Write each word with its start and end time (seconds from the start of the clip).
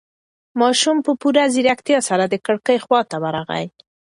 ماشوم 0.59 0.97
په 1.05 1.11
پوره 1.21 1.43
ځيرکتیا 1.53 1.99
سره 2.09 2.23
د 2.27 2.35
کړکۍ 2.45 2.77
خواته 2.85 3.17
ورغی. 3.23 3.65